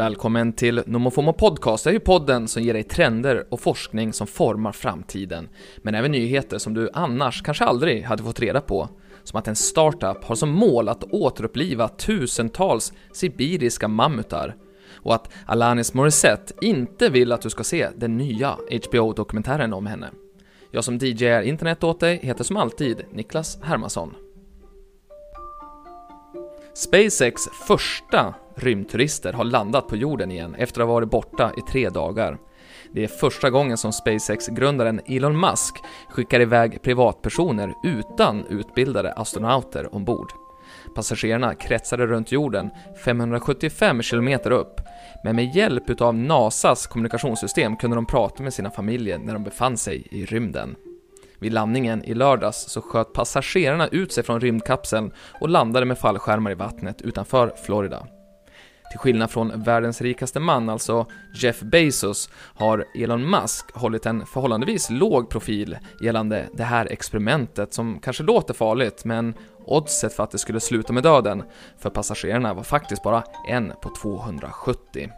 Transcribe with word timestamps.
Välkommen 0.00 0.52
till 0.52 0.82
Nomofomo 0.86 1.32
Podcast, 1.32 1.84
det 1.84 1.90
är 1.90 1.92
ju 1.92 2.00
podden 2.00 2.48
som 2.48 2.62
ger 2.62 2.72
dig 2.72 2.82
trender 2.82 3.46
och 3.50 3.60
forskning 3.60 4.12
som 4.12 4.26
formar 4.26 4.72
framtiden. 4.72 5.48
Men 5.76 5.94
även 5.94 6.12
nyheter 6.12 6.58
som 6.58 6.74
du 6.74 6.90
annars 6.92 7.42
kanske 7.42 7.64
aldrig 7.64 8.04
hade 8.04 8.22
fått 8.22 8.40
reda 8.40 8.60
på. 8.60 8.88
Som 9.24 9.38
att 9.38 9.48
en 9.48 9.56
startup 9.56 10.24
har 10.24 10.34
som 10.34 10.50
mål 10.50 10.88
att 10.88 11.04
återuppliva 11.04 11.88
tusentals 11.88 12.92
sibiriska 13.12 13.88
mammutar. 13.88 14.56
Och 14.94 15.14
att 15.14 15.32
Alanis 15.46 15.94
Morissette 15.94 16.54
inte 16.60 17.08
vill 17.08 17.32
att 17.32 17.42
du 17.42 17.50
ska 17.50 17.64
se 17.64 17.88
den 17.96 18.16
nya 18.16 18.56
HBO-dokumentären 18.88 19.72
om 19.72 19.86
henne. 19.86 20.10
Jag 20.70 20.84
som 20.84 20.98
DJar 20.98 21.42
internet 21.42 21.84
åt 21.84 22.00
dig 22.00 22.20
heter 22.22 22.44
som 22.44 22.56
alltid 22.56 23.02
Niklas 23.12 23.58
Hermansson. 23.62 24.14
SpaceX 26.74 27.42
första 27.66 28.34
rymdturister 28.62 29.32
har 29.32 29.44
landat 29.44 29.88
på 29.88 29.96
jorden 29.96 30.30
igen 30.30 30.54
efter 30.54 30.80
att 30.80 30.86
ha 30.86 30.94
varit 30.94 31.10
borta 31.10 31.52
i 31.56 31.60
tre 31.72 31.88
dagar. 31.88 32.38
Det 32.92 33.04
är 33.04 33.08
första 33.08 33.50
gången 33.50 33.76
som 33.76 33.92
SpaceX-grundaren 33.92 35.00
Elon 35.06 35.40
Musk 35.40 35.74
skickar 36.10 36.40
iväg 36.40 36.82
privatpersoner 36.82 37.74
utan 37.84 38.46
utbildade 38.46 39.12
astronauter 39.12 39.94
ombord. 39.94 40.32
Passagerarna 40.94 41.54
kretsade 41.54 42.06
runt 42.06 42.32
jorden 42.32 42.70
575 43.04 44.02
km 44.02 44.28
upp, 44.44 44.80
men 45.24 45.36
med 45.36 45.56
hjälp 45.56 45.90
utav 45.90 46.14
NASAs 46.14 46.86
kommunikationssystem 46.86 47.76
kunde 47.76 47.96
de 47.96 48.06
prata 48.06 48.42
med 48.42 48.54
sina 48.54 48.70
familjer 48.70 49.18
när 49.18 49.32
de 49.32 49.44
befann 49.44 49.76
sig 49.76 50.06
i 50.10 50.24
rymden. 50.24 50.76
Vid 51.38 51.52
landningen 51.52 52.04
i 52.04 52.14
lördags 52.14 52.68
så 52.68 52.82
sköt 52.82 53.12
passagerarna 53.12 53.88
ut 53.88 54.12
sig 54.12 54.24
från 54.24 54.40
rymdkapseln 54.40 55.12
och 55.40 55.48
landade 55.48 55.86
med 55.86 55.98
fallskärmar 55.98 56.50
i 56.50 56.54
vattnet 56.54 57.02
utanför 57.02 57.52
Florida. 57.66 58.06
Till 58.90 58.98
skillnad 58.98 59.30
från 59.30 59.62
världens 59.62 60.00
rikaste 60.00 60.40
man, 60.40 60.68
alltså 60.68 61.06
Jeff 61.34 61.60
Bezos, 61.60 62.30
har 62.54 62.84
Elon 62.94 63.30
Musk 63.30 63.70
hållit 63.74 64.06
en 64.06 64.26
förhållandevis 64.26 64.90
låg 64.90 65.30
profil 65.30 65.78
gällande 66.02 66.48
det 66.52 66.64
här 66.64 66.86
experimentet 66.86 67.74
som 67.74 68.00
kanske 68.00 68.22
låter 68.22 68.54
farligt, 68.54 69.04
men 69.04 69.34
oddset 69.64 70.12
för 70.12 70.22
att 70.22 70.30
det 70.30 70.38
skulle 70.38 70.60
sluta 70.60 70.92
med 70.92 71.02
döden 71.02 71.42
för 71.78 71.90
passagerarna 71.90 72.54
var 72.54 72.62
faktiskt 72.62 73.02
bara 73.02 73.24
en 73.48 73.72
på 73.82 73.90
270. 74.02 75.10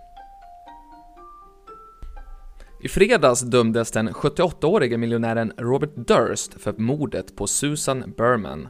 I 2.85 2.89
fredags 2.89 3.41
dömdes 3.41 3.91
den 3.91 4.09
78-årige 4.09 4.99
miljonären 4.99 5.53
Robert 5.57 5.93
Durst 5.95 6.63
för 6.63 6.73
mordet 6.73 7.37
på 7.37 7.47
Susan 7.47 8.15
Berman. 8.17 8.69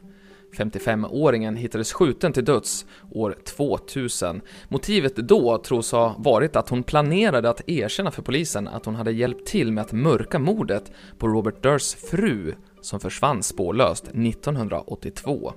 55-åringen 0.57 1.55
hittades 1.55 1.93
skjuten 1.93 2.33
till 2.33 2.45
döds 2.45 2.85
år 3.11 3.35
2000. 3.45 4.41
Motivet 4.67 5.15
då 5.15 5.57
tros 5.57 5.91
ha 5.91 6.15
varit 6.17 6.55
att 6.55 6.69
hon 6.69 6.83
planerade 6.83 7.49
att 7.49 7.69
erkänna 7.69 8.11
för 8.11 8.21
polisen 8.21 8.67
att 8.67 8.85
hon 8.85 8.95
hade 8.95 9.11
hjälpt 9.11 9.47
till 9.47 9.71
med 9.71 9.81
att 9.81 9.91
mörka 9.91 10.39
mordet 10.39 10.91
på 11.17 11.27
Robert 11.27 11.63
Durs 11.63 11.95
fru 11.95 12.53
som 12.81 12.99
försvann 12.99 13.43
spårlöst 13.43 14.03
1982. 14.07 15.53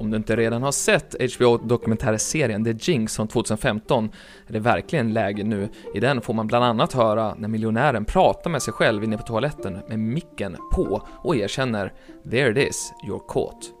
Om 0.00 0.10
du 0.10 0.16
inte 0.16 0.36
redan 0.36 0.62
har 0.62 0.72
sett 0.72 1.14
HBO-dokumentärserien 1.34 2.64
The 2.64 2.90
Jinx 2.92 3.16
från 3.16 3.28
2015 3.28 4.10
är 4.46 4.52
det 4.52 4.60
verkligen 4.60 5.12
läge 5.12 5.44
nu. 5.44 5.68
I 5.94 6.00
den 6.00 6.20
får 6.20 6.34
man 6.34 6.46
bland 6.46 6.64
annat 6.64 6.92
höra 6.92 7.34
när 7.38 7.48
miljonären 7.48 8.04
pratar 8.04 8.50
med 8.50 8.62
sig 8.62 8.74
själv 8.74 9.04
inne 9.04 9.16
på 9.16 9.22
toaletten 9.22 9.78
med 9.88 9.98
micken 9.98 10.56
på 10.72 11.02
och 11.22 11.36
erkänner 11.36 11.92
“There 12.30 12.50
it 12.50 12.68
is, 12.68 12.92
you're 13.08 13.22
caught”. 13.28 13.79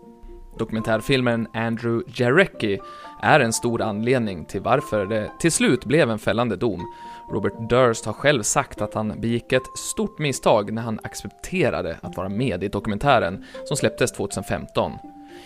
Dokumentärfilmen 0.58 1.48
Andrew 1.54 2.12
Jarecki 2.14 2.80
är 3.22 3.40
en 3.40 3.52
stor 3.52 3.82
anledning 3.82 4.44
till 4.44 4.60
varför 4.60 5.06
det 5.06 5.30
till 5.40 5.52
slut 5.52 5.84
blev 5.84 6.10
en 6.10 6.18
fällande 6.18 6.56
dom. 6.56 6.92
Robert 7.30 7.68
Durst 7.70 8.04
har 8.04 8.12
själv 8.12 8.42
sagt 8.42 8.80
att 8.80 8.94
han 8.94 9.20
begick 9.20 9.52
ett 9.52 9.78
stort 9.78 10.18
misstag 10.18 10.72
när 10.72 10.82
han 10.82 11.00
accepterade 11.02 11.98
att 12.02 12.16
vara 12.16 12.28
med 12.28 12.64
i 12.64 12.68
dokumentären 12.68 13.44
som 13.64 13.76
släpptes 13.76 14.12
2015. 14.12 14.92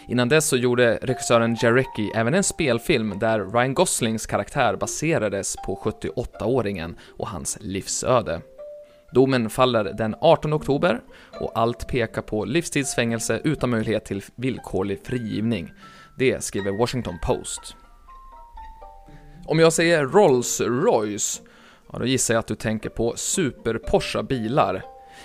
Innan 0.09 0.29
dess 0.29 0.49
så 0.49 0.57
gjorde 0.57 0.99
regissören 1.03 1.57
Jarecki 1.63 2.11
även 2.15 2.35
en 2.35 2.45
spelfilm 2.45 3.19
där 3.19 3.41
Ryan 3.53 3.75
Goslings 3.75 4.27
karaktär 4.27 4.77
baserades 4.77 5.57
på 5.67 5.81
78-åringen 5.85 6.97
och 7.19 7.29
hans 7.29 7.59
livsöde. 7.61 8.41
Domen 9.15 9.51
faller 9.51 9.85
den 9.85 10.15
18 10.21 10.53
oktober 10.53 11.01
och 11.41 11.53
allt 11.55 11.89
pekar 11.89 12.23
på 12.23 12.45
livstidsfängelse 12.45 13.41
utan 13.45 13.71
möjlighet 13.71 14.05
till 14.05 14.23
villkorlig 14.37 15.01
frigivning. 15.05 15.73
Det 16.19 16.45
skriver 16.45 16.79
Washington 16.79 17.19
Post. 17.23 17.77
Om 19.47 19.59
jag 19.59 19.73
säger 19.73 20.07
Rolls-Royce, 20.07 21.41
ja 21.93 21.99
då 21.99 22.07
gissar 22.07 22.35
jag 22.35 22.39
att 22.39 22.47
du 22.47 22.55
tänker 22.55 22.89
på 22.89 23.15
super-Porsche 23.17 24.23
bilar. 24.23 24.83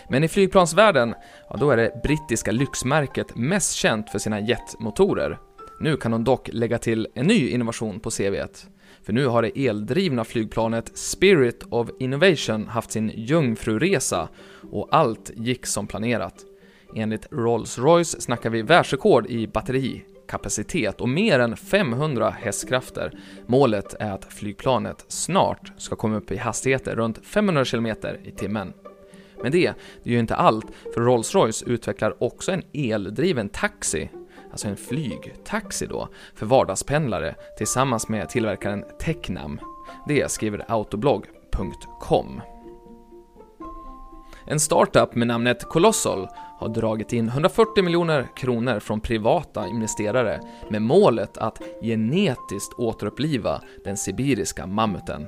Men 0.10 0.24
i 0.24 0.28
flygplansvärlden, 0.28 1.16
ja 1.50 1.58
då 1.58 1.72
är 1.72 1.78
det 1.78 2.02
brittiska 2.04 2.52
lyxmärket 2.52 3.36
mest 3.36 3.74
känt 3.74 4.10
för 4.10 4.20
sina 4.20 4.40
jetmotorer. 4.40 5.38
Nu 5.82 5.98
kan 5.98 6.12
de 6.12 6.24
dock 6.24 6.50
lägga 6.54 6.78
till 6.78 7.08
en 7.14 7.28
ny 7.28 7.50
innovation 7.50 8.00
på 8.00 8.10
CVet. 8.10 8.68
För 9.04 9.14
nu 9.14 9.26
har 9.26 9.42
det 9.42 9.68
eldrivna 9.68 10.24
flygplanet 10.24 10.98
Spirit 10.98 11.64
of 11.70 11.90
Innovation 12.00 12.68
haft 12.68 12.92
sin 12.92 13.12
jungfruresa 13.16 14.30
och 14.72 14.88
allt 14.92 15.32
gick 15.36 15.66
som 15.66 15.88
planerat. 15.88 16.46
Enligt 16.96 17.32
Rolls-Royce 17.32 18.22
snackar 18.22 18.50
vi 18.50 18.62
världsrekord 18.62 19.28
i 19.28 19.48
batterikapacitet 19.48 21.02
och 21.02 21.10
mer 21.10 21.40
än 21.40 21.58
500 21.58 22.30
hästkrafter. 22.30 23.20
Målet 23.48 23.96
är 24.00 24.12
att 24.12 24.34
flygplanet 24.34 25.06
snart 25.08 25.72
ska 25.78 25.96
komma 25.96 26.18
upp 26.18 26.32
i 26.32 26.38
hastigheter 26.38 26.96
runt 26.96 27.26
500 27.26 27.66
km 27.66 27.88
i 28.24 28.32
timmen. 28.32 28.74
Men 29.44 29.52
det, 29.52 29.74
det 30.04 30.10
är 30.10 30.14
ju 30.14 30.20
inte 30.20 30.36
allt, 30.36 30.66
för 30.94 31.02
Rolls-Royce 31.02 31.64
utvecklar 31.68 32.24
också 32.24 32.52
en 32.52 32.64
eldriven 32.74 33.50
taxi 33.50 34.10
alltså 34.52 34.68
en 34.68 34.78
flygtaxi 34.78 35.86
då, 35.86 36.08
för 36.36 36.46
vardagspendlare 36.46 37.36
tillsammans 37.58 38.10
med 38.10 38.30
tillverkaren 38.30 38.84
Tecnam. 39.00 39.60
Det 40.08 40.32
skriver 40.32 40.66
autoblog.com. 40.68 42.42
En 44.46 44.60
startup 44.60 45.16
med 45.16 45.28
namnet 45.28 45.64
Colossal 45.64 46.28
har 46.60 46.70
dragit 46.70 47.14
in 47.14 47.28
140 47.28 47.84
miljoner 47.84 48.28
kronor 48.36 48.80
från 48.80 49.02
privata 49.02 49.68
investerare 49.68 50.42
med 50.70 50.82
målet 50.82 51.38
att 51.38 51.62
genetiskt 51.82 52.74
återuppliva 52.78 53.62
den 53.84 53.98
sibiriska 53.98 54.68
mammuten. 54.68 55.28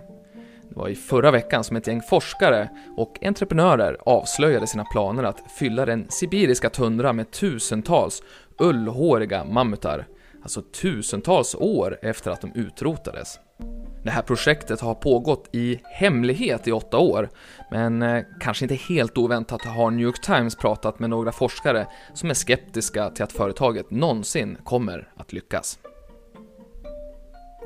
Det 0.73 0.79
var 0.79 0.89
i 0.89 0.95
förra 0.95 1.31
veckan 1.31 1.63
som 1.63 1.77
ett 1.77 1.87
gäng 1.87 2.01
forskare 2.01 2.69
och 2.97 3.17
entreprenörer 3.21 3.97
avslöjade 4.05 4.67
sina 4.67 4.85
planer 4.85 5.23
att 5.23 5.51
fylla 5.59 5.85
den 5.85 6.05
sibiriska 6.09 6.69
tundra 6.69 7.13
med 7.13 7.31
tusentals 7.31 8.23
ullhåriga 8.59 9.45
mammutar, 9.45 10.07
alltså 10.43 10.61
tusentals 10.61 11.55
år 11.55 11.97
efter 12.01 12.31
att 12.31 12.41
de 12.41 12.51
utrotades. 12.55 13.39
Det 14.03 14.11
här 14.11 14.21
projektet 14.21 14.81
har 14.81 14.95
pågått 14.95 15.49
i 15.51 15.79
hemlighet 15.83 16.67
i 16.67 16.71
åtta 16.71 16.97
år, 16.97 17.29
men 17.71 18.01
eh, 18.01 18.23
kanske 18.39 18.65
inte 18.65 18.75
helt 18.75 19.17
oväntat 19.17 19.65
har 19.65 19.91
New 19.91 20.05
York 20.05 20.21
Times 20.21 20.55
pratat 20.55 20.99
med 20.99 21.09
några 21.09 21.31
forskare 21.31 21.87
som 22.13 22.29
är 22.29 22.33
skeptiska 22.33 23.09
till 23.09 23.23
att 23.23 23.31
företaget 23.31 23.91
någonsin 23.91 24.57
kommer 24.63 25.11
att 25.17 25.33
lyckas. 25.33 25.79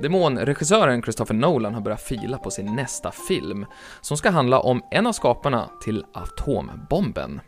Demonregissören 0.01 1.01
Christopher 1.01 1.35
Nolan 1.35 1.73
har 1.73 1.81
börjat 1.81 2.01
fila 2.01 2.37
på 2.37 2.51
sin 2.51 2.75
nästa 2.75 3.11
film, 3.11 3.65
som 4.01 4.17
ska 4.17 4.29
handla 4.29 4.59
om 4.59 4.81
en 4.91 5.07
av 5.07 5.11
skaparna 5.11 5.69
till 5.81 6.05
atombomben. 6.13 7.41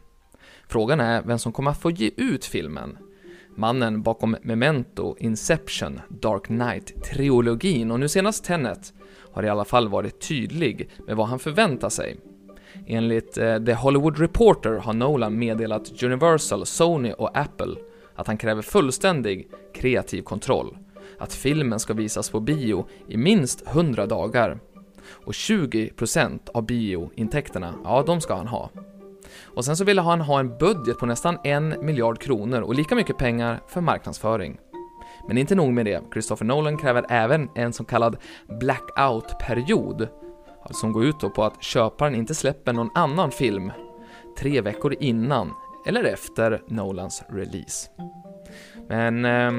Frågan 0.68 1.00
är 1.00 1.22
vem 1.22 1.40
som 1.40 1.52
kommer 1.52 1.72
att 1.72 1.82
få 1.82 1.92
ge 1.92 2.12
ut 2.18 2.46
filmen, 2.46 2.98
Mannen 3.56 4.02
bakom 4.02 4.38
Memento, 4.42 5.16
Inception, 5.20 6.02
Dark 6.10 6.44
Knight-trilogin 6.48 7.92
och 7.92 8.00
nu 8.00 8.10
senast 8.10 8.44
Tenet 8.44 8.94
har 9.34 9.44
i 9.44 9.50
alla 9.50 9.66
fall 9.66 9.88
varit 9.90 10.28
tydlig 10.28 10.90
med 11.08 11.16
vad 11.16 11.28
han 11.28 11.40
förväntar 11.40 11.90
sig. 11.90 12.18
Enligt 12.88 13.38
eh, 13.38 13.64
The 13.64 13.74
Hollywood 13.74 14.20
Reporter 14.20 14.74
har 14.74 14.94
Nolan 14.94 15.40
meddelat 15.40 16.04
Universal, 16.04 16.66
Sony 16.66 17.12
och 17.12 17.38
Apple 17.38 17.76
att 18.16 18.28
han 18.28 18.38
kräver 18.38 18.62
fullständig 18.62 19.48
kreativ 19.74 20.22
kontroll, 20.22 20.78
att 21.19 21.34
filmen 21.34 21.80
ska 21.80 21.94
visas 21.94 22.30
på 22.30 22.40
bio 22.40 22.88
i 23.08 23.18
minst 23.18 23.68
100 23.68 24.06
dagar 24.06 24.60
och 25.25 25.34
20% 25.34 26.40
av 26.54 26.66
biointäkterna, 26.66 27.74
ja 27.84 28.04
de 28.08 28.22
ska 28.22 28.36
han 28.36 28.48
ha. 28.48 28.69
Och 29.44 29.66
sen 29.66 29.78
så 29.78 29.84
ville 29.84 30.02
han 30.02 30.22
ha 30.22 30.40
en 30.40 30.58
budget 30.58 31.00
på 31.00 31.06
nästan 31.06 31.38
en 31.44 31.75
miljard 31.86 32.19
kronor 32.19 32.62
och 32.62 32.75
lika 32.75 32.96
mycket 32.96 33.18
pengar 33.18 33.62
för 33.68 33.81
marknadsföring. 33.81 34.60
Men 35.28 35.38
inte 35.38 35.56
nog 35.56 35.74
med 35.74 35.86
det, 35.86 36.02
Christopher 36.14 36.46
Nolan 36.46 36.78
kräver 36.78 37.06
även 37.10 37.50
en 37.56 37.74
så 37.74 37.84
kallad 37.84 38.18
blackout-period, 38.60 40.08
alltså 40.62 40.80
som 40.80 40.92
går 40.92 41.06
ut 41.06 41.19
på 41.36 41.44
att 41.44 41.64
köparen 41.64 42.16
inte 42.16 42.36
släpper 42.36 42.74
någon 42.74 42.90
annan 42.96 43.31
film 43.31 43.72
tre 44.40 44.62
veckor 44.62 44.96
innan 45.00 45.54
eller 45.88 46.04
efter 46.04 46.62
Nolans 46.68 47.24
release. 47.30 47.90
Men 48.88 49.25
eh, 49.25 49.52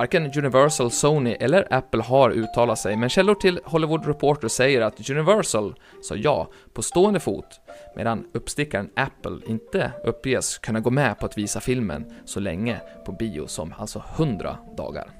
varken 0.00 0.32
Universal, 0.36 0.90
Sony 0.90 1.36
eller 1.40 1.74
Apple 1.74 2.02
har 2.02 2.30
uttalat 2.30 2.78
sig, 2.78 2.96
men 2.96 3.08
källor 3.08 3.34
till 3.34 3.60
Hollywood 3.64 4.06
Reporter 4.06 4.48
säger 4.48 4.80
att 4.80 5.10
Universal 5.10 5.74
sa 6.02 6.14
ja 6.14 6.48
på 6.74 6.82
stående 6.82 7.20
fot, 7.20 7.60
medan 7.96 8.26
uppstickaren 8.34 8.90
Apple 8.96 9.38
inte 9.46 9.92
uppges 10.04 10.58
kunna 10.58 10.80
gå 10.80 10.90
med 10.90 11.18
på 11.18 11.26
att 11.26 11.38
visa 11.38 11.60
filmen 11.60 12.12
så 12.24 12.40
länge 12.40 12.80
på 13.06 13.12
bio 13.12 13.46
som 13.46 13.74
alltså 13.78 14.02
100 14.16 14.56
dagar. 14.76 15.10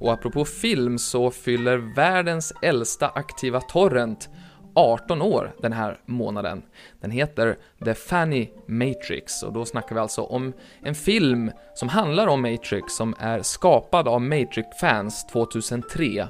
Och 0.00 0.12
apropå 0.12 0.44
film 0.44 0.98
så 0.98 1.30
fyller 1.30 1.94
världens 1.96 2.52
äldsta 2.62 3.08
aktiva 3.08 3.60
torrent 3.60 4.28
18 4.74 5.22
år 5.22 5.54
den 5.62 5.72
här 5.72 6.00
månaden. 6.06 6.62
Den 7.00 7.10
heter 7.10 7.58
The 7.84 7.94
Fanny 7.94 8.48
Matrix 8.66 9.42
och 9.42 9.52
då 9.52 9.64
snackar 9.64 9.94
vi 9.94 10.00
alltså 10.00 10.22
om 10.22 10.52
en 10.82 10.94
film 10.94 11.50
som 11.74 11.88
handlar 11.88 12.26
om 12.26 12.42
Matrix 12.42 12.96
som 12.96 13.14
är 13.18 13.42
skapad 13.42 14.08
av 14.08 14.22
Matrix-fans 14.22 15.26
2003. 15.26 16.28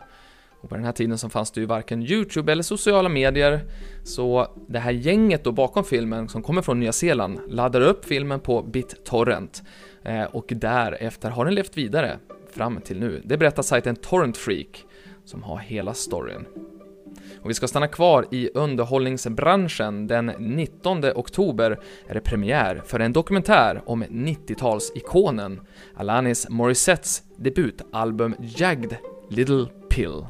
Och 0.60 0.68
på 0.70 0.76
den 0.76 0.84
här 0.84 0.92
tiden 0.92 1.18
så 1.18 1.28
fanns 1.28 1.50
det 1.50 1.60
ju 1.60 1.66
varken 1.66 2.02
YouTube 2.02 2.52
eller 2.52 2.62
sociala 2.62 3.08
medier, 3.08 3.60
så 4.04 4.46
det 4.68 4.78
här 4.78 4.92
gänget 4.92 5.44
då 5.44 5.52
bakom 5.52 5.84
filmen 5.84 6.28
som 6.28 6.42
kommer 6.42 6.62
från 6.62 6.80
Nya 6.80 6.92
Zeeland 6.92 7.40
laddar 7.48 7.80
upp 7.80 8.04
filmen 8.04 8.40
på 8.40 8.62
BitTorrent 8.62 9.62
eh, 10.04 10.22
och 10.22 10.44
därefter 10.48 11.30
har 11.30 11.44
den 11.44 11.54
levt 11.54 11.76
vidare 11.76 12.18
fram 12.54 12.80
till 12.80 13.00
nu. 13.00 13.22
Det 13.24 13.36
berättar 13.36 13.62
sajten 13.62 13.96
Torrent 13.96 14.36
Freak 14.36 14.84
som 15.24 15.42
har 15.42 15.58
hela 15.58 15.94
storyn. 15.94 16.46
Och 17.42 17.50
vi 17.50 17.54
ska 17.54 17.68
stanna 17.68 17.88
kvar 17.88 18.26
i 18.30 18.50
underhållningsbranschen. 18.54 20.06
Den 20.06 20.26
19 20.26 21.04
oktober 21.04 21.80
är 22.06 22.14
det 22.14 22.20
premiär 22.20 22.82
för 22.86 23.00
en 23.00 23.12
dokumentär 23.12 23.82
om 23.86 24.04
90-talsikonen 24.04 25.60
Alanis 25.94 26.48
Morissettes 26.48 27.22
debutalbum 27.36 28.34
Jagged 28.40 28.96
Little 29.30 29.66
Pill. 29.90 30.26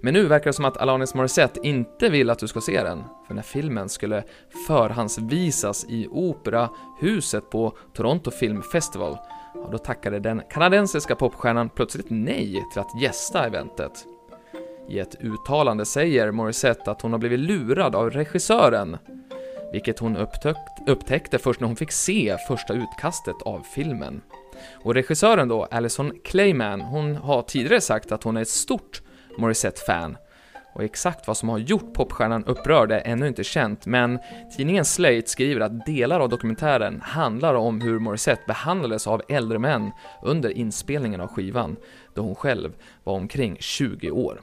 Men 0.00 0.14
nu 0.14 0.26
verkar 0.26 0.44
det 0.44 0.52
som 0.52 0.64
att 0.64 0.76
Alanis 0.76 1.14
Morissette 1.14 1.60
inte 1.62 2.08
vill 2.08 2.30
att 2.30 2.38
du 2.38 2.48
ska 2.48 2.60
se 2.60 2.82
den, 2.82 3.04
för 3.26 3.34
när 3.34 3.42
filmen 3.42 3.88
skulle 3.88 4.24
förhandsvisas 4.66 5.86
i 5.88 6.08
Operahuset 6.10 7.50
på 7.50 7.76
Toronto 7.94 8.30
Film 8.30 8.62
Festival, 8.62 9.18
ja, 9.54 9.68
då 9.72 9.78
tackade 9.78 10.20
den 10.20 10.42
kanadensiska 10.50 11.16
popstjärnan 11.16 11.68
plötsligt 11.68 12.06
nej 12.08 12.64
till 12.72 12.80
att 12.80 13.00
gästa 13.02 13.46
eventet. 13.46 14.06
I 14.88 14.98
ett 14.98 15.16
uttalande 15.20 15.84
säger 15.84 16.30
Morissette 16.30 16.90
att 16.90 17.02
hon 17.02 17.12
har 17.12 17.18
blivit 17.18 17.40
lurad 17.40 17.94
av 17.94 18.10
regissören, 18.10 18.96
vilket 19.72 19.98
hon 19.98 20.16
upptäckt, 20.16 20.88
upptäckte 20.88 21.38
först 21.38 21.60
när 21.60 21.66
hon 21.66 21.76
fick 21.76 21.92
se 21.92 22.36
första 22.48 22.74
utkastet 22.74 23.42
av 23.42 23.60
filmen. 23.74 24.22
Och 24.82 24.94
regissören 24.94 25.48
då, 25.48 25.64
Alison 25.64 26.12
Clayman, 26.24 26.80
hon 26.80 27.16
har 27.16 27.42
tidigare 27.42 27.80
sagt 27.80 28.12
att 28.12 28.22
hon 28.22 28.36
är 28.36 28.42
ett 28.42 28.48
stort 28.48 29.02
Morissette-fan. 29.38 30.16
Och 30.74 30.84
exakt 30.84 31.26
vad 31.26 31.36
som 31.36 31.48
har 31.48 31.58
gjort 31.58 31.94
popstjärnan 31.94 32.44
upprörd 32.44 32.92
är 32.92 33.02
ännu 33.04 33.28
inte 33.28 33.44
känt, 33.44 33.86
men 33.86 34.18
tidningen 34.56 34.84
Slate 34.84 35.26
skriver 35.26 35.60
att 35.60 35.86
delar 35.86 36.20
av 36.20 36.28
dokumentären 36.28 37.00
handlar 37.00 37.54
om 37.54 37.80
hur 37.80 37.98
Morissette 37.98 38.42
behandlades 38.46 39.06
av 39.06 39.22
äldre 39.28 39.58
män 39.58 39.90
under 40.22 40.50
inspelningen 40.50 41.20
av 41.20 41.28
skivan, 41.28 41.76
då 42.14 42.22
hon 42.22 42.34
själv 42.34 42.72
var 43.04 43.14
omkring 43.14 43.56
20 43.60 44.10
år. 44.10 44.40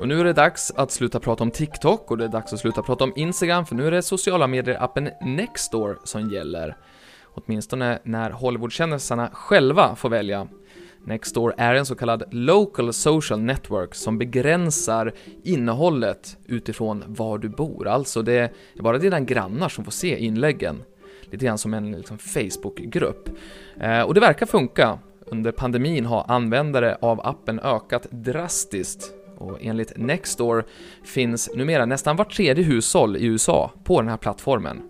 Och 0.00 0.08
nu 0.08 0.20
är 0.20 0.24
det 0.24 0.32
dags 0.32 0.72
att 0.76 0.90
sluta 0.90 1.20
prata 1.20 1.44
om 1.44 1.50
TikTok 1.50 2.10
och 2.10 2.18
det 2.18 2.24
är 2.24 2.28
dags 2.28 2.52
att 2.52 2.58
sluta 2.58 2.82
prata 2.82 3.04
om 3.04 3.12
Instagram 3.16 3.66
för 3.66 3.74
nu 3.74 3.86
är 3.86 3.90
det 3.90 4.02
sociala 4.02 4.46
medier-appen 4.46 5.10
Nextdoor 5.20 5.98
som 6.04 6.30
gäller. 6.30 6.76
Åtminstone 7.24 7.98
när 8.04 8.30
Hollywoodkändisarna 8.30 9.30
själva 9.32 9.96
får 9.96 10.08
välja. 10.08 10.48
Nextdoor 11.04 11.54
är 11.56 11.74
en 11.74 11.86
så 11.86 11.94
kallad 11.94 12.24
Local 12.30 12.92
Social 12.92 13.40
Network 13.40 13.94
som 13.94 14.18
begränsar 14.18 15.12
innehållet 15.44 16.36
utifrån 16.46 17.04
var 17.06 17.38
du 17.38 17.48
bor. 17.48 17.88
Alltså 17.88 18.22
det 18.22 18.34
är 18.34 18.82
bara 18.82 18.98
dina 18.98 19.20
grannar 19.20 19.68
som 19.68 19.84
får 19.84 19.92
se 19.92 20.18
inläggen. 20.18 20.82
Lite 21.22 21.44
grann 21.44 21.58
som 21.58 21.74
en 21.74 21.92
liksom, 21.92 22.18
Facebookgrupp. 22.18 23.28
Eh, 23.80 24.02
och 24.02 24.14
det 24.14 24.20
verkar 24.20 24.46
funka. 24.46 24.98
Under 25.26 25.52
pandemin 25.52 26.06
har 26.06 26.24
användare 26.28 26.96
av 27.00 27.26
appen 27.26 27.60
ökat 27.60 28.06
drastiskt 28.10 29.19
och 29.40 29.58
enligt 29.60 29.92
Nextdoor 29.96 30.64
finns 31.04 31.50
numera 31.54 31.86
nästan 31.86 32.16
vart 32.16 32.36
tredje 32.36 32.64
hushåll 32.64 33.16
i 33.16 33.24
USA 33.26 33.70
på 33.84 34.00
den 34.00 34.10
här 34.10 34.16
plattformen. 34.16 34.82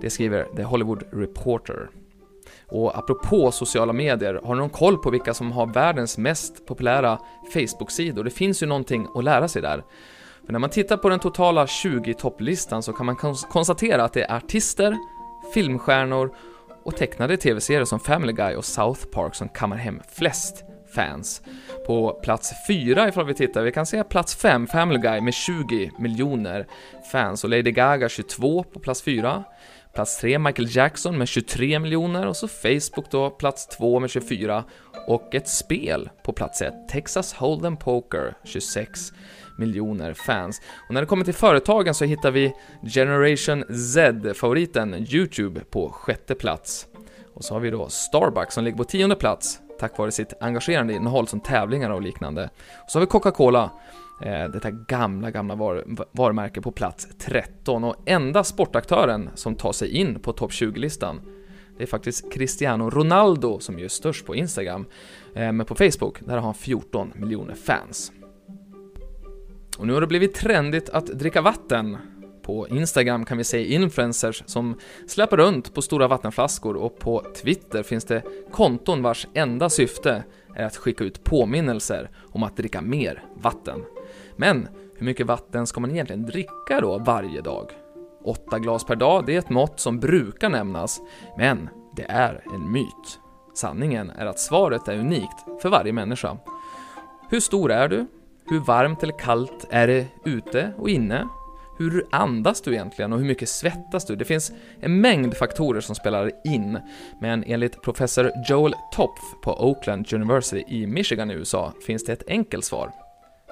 Det 0.00 0.10
skriver 0.10 0.44
The 0.56 0.62
Hollywood 0.62 1.02
Reporter. 1.12 1.88
Och 2.66 2.98
apropå 2.98 3.50
sociala 3.50 3.92
medier, 3.92 4.40
har 4.44 4.54
du 4.54 4.60
någon 4.60 4.70
koll 4.70 4.98
på 4.98 5.10
vilka 5.10 5.34
som 5.34 5.52
har 5.52 5.66
världens 5.66 6.18
mest 6.18 6.66
populära 6.66 7.18
Facebook-sidor? 7.54 8.24
Det 8.24 8.30
finns 8.30 8.62
ju 8.62 8.66
någonting 8.66 9.06
att 9.14 9.24
lära 9.24 9.48
sig 9.48 9.62
där. 9.62 9.84
För 10.46 10.52
när 10.52 10.58
man 10.58 10.70
tittar 10.70 10.96
på 10.96 11.08
den 11.08 11.18
totala 11.18 11.66
20-topplistan 11.66 12.80
så 12.80 12.92
kan 12.92 13.06
man 13.06 13.16
konstatera 13.50 14.04
att 14.04 14.12
det 14.12 14.22
är 14.22 14.36
artister, 14.36 14.96
filmstjärnor 15.54 16.34
och 16.84 16.96
tecknade 16.96 17.36
tv-serier 17.36 17.84
som 17.84 18.00
Family 18.00 18.32
Guy 18.32 18.54
och 18.54 18.64
South 18.64 19.06
Park 19.06 19.34
som 19.34 19.48
kammar 19.48 19.76
hem 19.76 20.00
flest 20.16 20.64
fans. 20.94 21.42
På 21.86 22.20
plats 22.22 22.52
4 22.68 23.08
ifall 23.08 23.26
vi 23.26 23.34
tittar, 23.34 23.62
vi 23.62 23.72
kan 23.72 23.86
se 23.86 24.04
plats 24.04 24.36
5, 24.36 24.66
Family 24.66 24.98
Guy 24.98 25.20
med 25.20 25.34
20 25.34 25.90
miljoner 25.98 26.66
fans 27.12 27.44
och 27.44 27.50
Lady 27.50 27.70
Gaga 27.70 28.08
22 28.08 28.62
på 28.62 28.80
plats 28.80 29.02
4. 29.02 29.44
Plats 29.94 30.18
3 30.18 30.38
Michael 30.38 30.76
Jackson 30.76 31.18
med 31.18 31.28
23 31.28 31.78
miljoner 31.78 32.26
och 32.26 32.36
så 32.36 32.48
Facebook 32.48 33.10
då 33.10 33.30
plats 33.30 33.66
2 33.66 34.00
med 34.00 34.10
24 34.10 34.64
och 35.06 35.34
ett 35.34 35.48
spel 35.48 36.10
på 36.24 36.32
plats 36.32 36.62
1, 36.62 36.74
Texas 36.88 37.34
Hold'em 37.34 37.76
Poker 37.76 38.34
26 38.44 39.12
miljoner 39.58 40.14
fans. 40.14 40.60
Och 40.88 40.94
när 40.94 41.00
det 41.00 41.06
kommer 41.06 41.24
till 41.24 41.34
företagen 41.34 41.94
så 41.94 42.04
hittar 42.04 42.30
vi 42.30 42.52
Generation 42.94 43.64
Z-favoriten 43.92 44.94
YouTube 44.94 45.60
på 45.60 45.90
sjätte 45.90 46.34
plats. 46.34 46.86
Och 47.38 47.44
så 47.44 47.54
har 47.54 47.60
vi 47.60 47.70
då 47.70 47.88
Starbucks 47.88 48.54
som 48.54 48.64
ligger 48.64 48.76
på 48.76 48.84
tionde 48.84 49.16
plats 49.16 49.60
tack 49.78 49.98
vare 49.98 50.12
sitt 50.12 50.32
engagerande 50.40 50.94
innehåll 50.94 51.28
som 51.28 51.40
tävlingar 51.40 51.90
och 51.90 52.02
liknande. 52.02 52.50
Och 52.84 52.90
så 52.90 52.98
har 52.98 53.00
vi 53.00 53.06
Coca-Cola, 53.06 53.70
eh, 54.22 54.44
detta 54.44 54.70
gamla, 54.70 55.30
gamla 55.30 55.54
var 55.54 55.84
varumärke 56.12 56.60
på 56.60 56.70
plats 56.70 57.08
13 57.18 57.84
och 57.84 57.96
enda 58.06 58.44
sportaktören 58.44 59.30
som 59.34 59.54
tar 59.54 59.72
sig 59.72 59.96
in 59.96 60.20
på 60.20 60.32
topp 60.32 60.50
20-listan 60.50 61.20
det 61.78 61.84
är 61.84 61.86
faktiskt 61.86 62.32
Cristiano 62.32 62.90
Ronaldo 62.90 63.60
som 63.60 63.78
är 63.78 63.88
störst 63.88 64.26
på 64.26 64.34
Instagram, 64.34 64.86
eh, 65.34 65.52
men 65.52 65.66
på 65.66 65.74
Facebook, 65.74 66.20
där 66.20 66.34
har 66.34 66.40
han 66.40 66.54
14 66.54 67.12
miljoner 67.16 67.54
fans. 67.54 68.12
Och 69.78 69.86
nu 69.86 69.92
har 69.92 70.00
det 70.00 70.06
blivit 70.06 70.34
trendigt 70.34 70.88
att 70.88 71.06
dricka 71.06 71.42
vatten 71.42 71.96
på 72.48 72.68
Instagram 72.68 73.24
kan 73.24 73.38
vi 73.38 73.44
se 73.44 73.74
influencers 73.74 74.42
som 74.46 74.78
släpper 75.06 75.36
runt 75.36 75.74
på 75.74 75.82
stora 75.82 76.08
vattenflaskor 76.08 76.76
och 76.76 76.98
på 76.98 77.24
Twitter 77.42 77.82
finns 77.82 78.04
det 78.04 78.22
konton 78.50 79.02
vars 79.02 79.26
enda 79.34 79.70
syfte 79.70 80.24
är 80.54 80.64
att 80.64 80.76
skicka 80.76 81.04
ut 81.04 81.24
påminnelser 81.24 82.10
om 82.32 82.42
att 82.42 82.56
dricka 82.56 82.80
mer 82.80 83.24
vatten. 83.34 83.84
Men 84.36 84.68
hur 84.96 85.06
mycket 85.06 85.26
vatten 85.26 85.66
ska 85.66 85.80
man 85.80 85.90
egentligen 85.90 86.26
dricka 86.26 86.80
då 86.80 86.98
varje 86.98 87.40
dag? 87.40 87.70
8 88.24 88.58
glas 88.58 88.84
per 88.84 88.96
dag, 88.96 89.26
det 89.26 89.34
är 89.34 89.38
ett 89.38 89.50
mått 89.50 89.80
som 89.80 90.00
brukar 90.00 90.48
nämnas, 90.48 91.00
men 91.38 91.68
det 91.96 92.06
är 92.08 92.42
en 92.54 92.72
myt. 92.72 93.20
Sanningen 93.54 94.10
är 94.10 94.26
att 94.26 94.40
svaret 94.40 94.88
är 94.88 94.98
unikt 94.98 95.62
för 95.62 95.68
varje 95.68 95.92
människa. 95.92 96.36
Hur 97.30 97.40
stor 97.40 97.72
är 97.72 97.88
du? 97.88 98.06
Hur 98.46 98.60
varmt 98.60 99.02
eller 99.02 99.18
kallt 99.18 99.66
är 99.70 99.86
det 99.86 100.06
ute 100.24 100.72
och 100.78 100.88
inne? 100.88 101.28
Hur 101.78 102.06
andas 102.10 102.60
du 102.60 102.72
egentligen 102.72 103.12
och 103.12 103.18
hur 103.18 103.26
mycket 103.26 103.48
svettas 103.48 104.06
du? 104.06 104.16
Det 104.16 104.24
finns 104.24 104.52
en 104.80 105.00
mängd 105.00 105.36
faktorer 105.36 105.80
som 105.80 105.94
spelar 105.94 106.30
in, 106.44 106.78
men 107.20 107.44
enligt 107.44 107.82
professor 107.82 108.32
Joel 108.48 108.74
Topf 108.92 109.20
på 109.42 109.52
Oakland 109.52 110.12
University 110.12 110.64
i 110.68 110.86
Michigan 110.86 111.30
i 111.30 111.34
USA 111.34 111.72
finns 111.86 112.04
det 112.04 112.12
ett 112.12 112.28
enkelt 112.28 112.64
svar. 112.64 112.92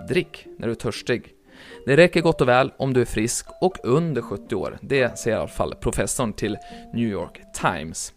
Drick 0.09 0.47
när 0.59 0.67
du 0.67 0.73
är 0.73 0.77
törstig. 0.77 1.33
Det 1.87 1.97
räcker 1.97 2.21
gott 2.21 2.41
och 2.41 2.49
väl 2.49 2.73
om 2.77 2.93
du 2.93 3.01
är 3.01 3.05
frisk 3.05 3.47
och 3.61 3.79
under 3.83 4.23
70 4.23 4.55
år. 4.55 4.79
Det 4.83 5.19
säger 5.19 5.37
i 5.37 5.41
alla 5.41 5.49
fall 5.49 5.75
professorn 5.75 6.33
till 6.33 6.57
New 6.95 7.09
York 7.09 7.41
Times. 7.61 8.13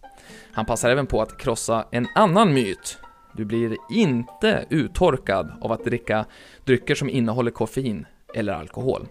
Han 0.51 0.65
passar 0.65 0.89
även 0.89 1.07
på 1.07 1.21
att 1.21 1.37
krossa 1.37 1.85
en 1.91 2.07
annan 2.15 2.53
myt. 2.53 2.97
Du 3.33 3.45
blir 3.45 3.77
inte 3.91 4.65
uttorkad 4.69 5.51
av 5.61 5.71
att 5.71 5.85
dricka 5.85 6.25
drycker 6.65 6.95
som 6.95 7.09
innehåller 7.09 7.51
koffein 7.51 8.05
eller 8.35 8.53
alkohol. 8.53 9.07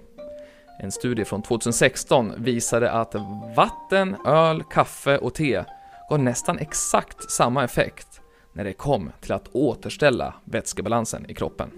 En 0.80 0.92
studie 0.92 1.24
från 1.24 1.42
2016 1.42 2.32
visade 2.36 2.90
att 2.90 3.14
vatten, 3.56 4.16
öl, 4.26 4.62
kaffe 4.70 5.18
och 5.18 5.34
te 5.34 5.64
gav 6.10 6.20
nästan 6.20 6.58
exakt 6.58 7.30
samma 7.30 7.64
effekt 7.64 8.20
när 8.52 8.64
det 8.64 8.72
kom 8.72 9.10
till 9.20 9.32
att 9.32 9.48
återställa 9.52 10.34
vätskebalansen 10.44 11.30
i 11.30 11.34
kroppen. 11.34 11.70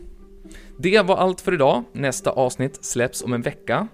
Det 0.78 1.02
var 1.02 1.16
allt 1.16 1.40
för 1.40 1.54
idag. 1.54 1.85
Nästa 1.92 2.30
avsnitt 2.30 2.85
släpps 2.85 3.23
om 3.23 3.33
en 3.33 3.42
vecka. 3.42 3.88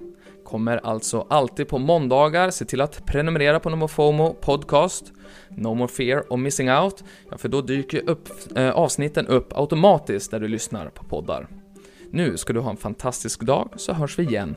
Kommer 0.44 0.76
alltså 0.76 1.26
alltid 1.30 1.68
på 1.68 1.78
måndagar. 1.78 2.50
Se 2.50 2.64
till 2.64 2.80
att 2.80 3.06
prenumerera 3.06 3.60
på 3.60 3.70
NomoFomo 3.70 4.34
Podcast, 4.34 5.12
No 5.48 5.74
More 5.74 5.88
Fear 5.88 6.32
och 6.32 6.38
Missing 6.38 6.70
Out, 6.70 7.04
ja, 7.30 7.38
för 7.38 7.48
då 7.48 7.60
dyker 7.60 8.10
upp, 8.10 8.28
eh, 8.56 8.70
avsnitten 8.70 9.26
upp 9.26 9.52
automatiskt 9.58 10.30
där 10.30 10.40
du 10.40 10.48
lyssnar 10.48 10.88
på 10.88 11.04
poddar. 11.04 11.48
Nu 12.10 12.36
ska 12.36 12.52
du 12.52 12.60
ha 12.60 12.70
en 12.70 12.76
fantastisk 12.76 13.40
dag, 13.40 13.70
så 13.76 13.92
hörs 13.92 14.18
vi 14.18 14.22
igen 14.22 14.56